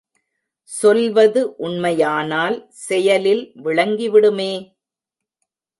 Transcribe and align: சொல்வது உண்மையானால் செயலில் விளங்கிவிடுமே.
சொல்வது 0.71 1.41
உண்மையானால் 1.57 2.57
செயலில் 2.87 3.43
விளங்கிவிடுமே. 3.63 4.53